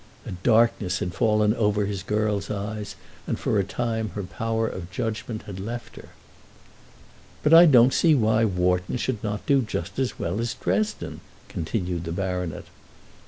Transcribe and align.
A 0.25 0.31
darkness 0.31 0.97
had 0.97 1.13
fallen 1.13 1.53
over 1.53 1.85
his 1.85 2.01
girl's 2.01 2.49
eyes, 2.49 2.95
and 3.27 3.37
for 3.37 3.59
a 3.59 3.63
time 3.63 4.09
her 4.15 4.23
power 4.23 4.67
of 4.67 4.89
judgment 4.89 5.43
had 5.43 5.59
left 5.59 5.95
her. 5.95 6.09
"But 7.43 7.53
I 7.53 7.67
don't 7.67 7.93
see 7.93 8.15
why 8.15 8.43
Wharton 8.45 8.97
should 8.97 9.23
not 9.23 9.45
do 9.45 9.61
just 9.61 9.99
as 9.99 10.17
well 10.17 10.39
as 10.39 10.55
Dresden," 10.55 11.21
continued 11.47 12.05
the 12.05 12.11
baronet. 12.11 12.63
Mr. 12.65 13.19